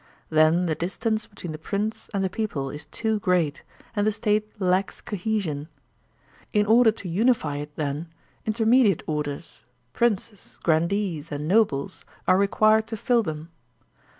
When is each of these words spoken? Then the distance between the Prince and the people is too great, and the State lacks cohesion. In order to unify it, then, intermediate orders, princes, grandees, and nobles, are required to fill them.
Then 0.31 0.65
the 0.65 0.73
distance 0.73 1.27
between 1.27 1.51
the 1.51 1.59
Prince 1.59 2.09
and 2.11 2.23
the 2.23 2.27
people 2.31 2.71
is 2.71 2.87
too 2.87 3.19
great, 3.19 3.61
and 3.95 4.01
the 4.07 4.11
State 4.11 4.59
lacks 4.59 4.99
cohesion. 4.99 5.67
In 6.53 6.65
order 6.65 6.89
to 6.93 7.07
unify 7.07 7.57
it, 7.57 7.69
then, 7.75 8.07
intermediate 8.43 9.03
orders, 9.05 9.63
princes, 9.93 10.59
grandees, 10.63 11.31
and 11.31 11.47
nobles, 11.47 12.03
are 12.27 12.39
required 12.39 12.87
to 12.87 12.97
fill 12.97 13.21
them. 13.21 13.49